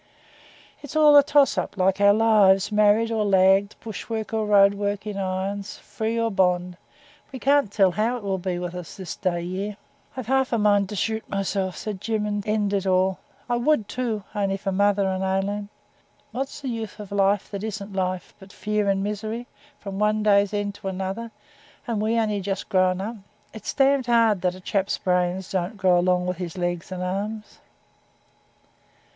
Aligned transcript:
'It's 0.81 0.95
all 0.95 1.15
a 1.15 1.21
toss 1.21 1.59
up 1.59 1.77
like 1.77 2.01
our 2.01 2.11
lives; 2.11 2.71
married 2.71 3.11
or 3.11 3.23
lagged, 3.23 3.75
bushwork 3.81 4.33
or 4.33 4.47
roadwork 4.47 5.05
(in 5.05 5.15
irons), 5.15 5.77
free 5.77 6.19
or 6.19 6.31
bond. 6.31 6.75
We 7.31 7.37
can't 7.37 7.71
tell 7.71 7.91
how 7.91 8.17
it 8.17 8.23
will 8.23 8.39
be 8.39 8.57
with 8.57 8.73
us 8.73 8.97
this 8.97 9.15
day 9.15 9.43
year.' 9.43 9.77
'I've 10.17 10.25
half 10.25 10.51
a 10.51 10.57
mind 10.57 10.89
to 10.89 10.95
shoot 10.95 11.29
myself,' 11.29 11.77
says 11.77 11.97
Jim, 11.99 12.25
'and 12.25 12.47
end 12.47 12.73
it 12.73 12.87
all. 12.87 13.19
I 13.47 13.57
would, 13.57 13.87
too, 13.87 14.23
only 14.33 14.57
for 14.57 14.71
mother 14.71 15.07
and 15.07 15.23
Aileen. 15.23 15.69
What's 16.31 16.61
the 16.61 16.69
use 16.69 16.97
of 16.99 17.11
life 17.11 17.51
that 17.51 17.63
isn't 17.63 17.93
life, 17.93 18.33
but 18.39 18.51
fear 18.51 18.89
and 18.89 19.03
misery, 19.03 19.45
from 19.77 19.99
one 19.99 20.23
day's 20.23 20.51
end 20.51 20.73
to 20.81 20.87
another, 20.87 21.29
and 21.85 22.01
we 22.01 22.17
only 22.17 22.41
just 22.41 22.69
grown 22.69 23.01
up? 23.01 23.17
It's 23.53 23.71
d 23.71 23.97
d 24.01 24.11
hard 24.11 24.41
that 24.41 24.55
a 24.55 24.59
chap's 24.61 24.97
brains 24.97 25.51
don't 25.51 25.77
grow 25.77 25.99
along 25.99 26.25
with 26.25 26.37
his 26.37 26.57
legs 26.57 26.91
and 26.91 27.03
arms.' 27.03 27.59